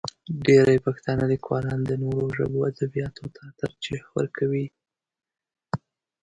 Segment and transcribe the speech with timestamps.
[0.45, 4.65] ډېری پښتانه لیکوالان د نورو ژبو ادبیاتو ته ترجیح ورکوي.